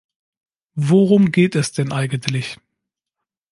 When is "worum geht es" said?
0.79-1.73